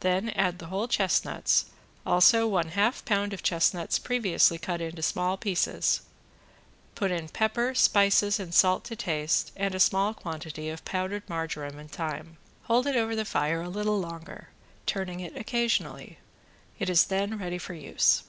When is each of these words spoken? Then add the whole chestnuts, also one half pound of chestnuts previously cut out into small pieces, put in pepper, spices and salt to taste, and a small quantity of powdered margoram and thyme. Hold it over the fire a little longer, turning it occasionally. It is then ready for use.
Then 0.00 0.30
add 0.30 0.58
the 0.58 0.68
whole 0.68 0.88
chestnuts, 0.88 1.66
also 2.06 2.46
one 2.48 2.68
half 2.68 3.04
pound 3.04 3.34
of 3.34 3.42
chestnuts 3.42 3.98
previously 3.98 4.56
cut 4.56 4.76
out 4.80 4.88
into 4.88 5.02
small 5.02 5.36
pieces, 5.36 6.00
put 6.94 7.10
in 7.10 7.28
pepper, 7.28 7.74
spices 7.74 8.40
and 8.40 8.54
salt 8.54 8.84
to 8.84 8.96
taste, 8.96 9.52
and 9.54 9.74
a 9.74 9.78
small 9.78 10.14
quantity 10.14 10.70
of 10.70 10.82
powdered 10.86 11.26
margoram 11.28 11.76
and 11.78 11.92
thyme. 11.92 12.38
Hold 12.62 12.86
it 12.86 12.96
over 12.96 13.14
the 13.14 13.26
fire 13.26 13.60
a 13.60 13.68
little 13.68 14.00
longer, 14.00 14.48
turning 14.86 15.20
it 15.20 15.36
occasionally. 15.36 16.20
It 16.78 16.88
is 16.88 17.04
then 17.04 17.36
ready 17.36 17.58
for 17.58 17.74
use. 17.74 18.22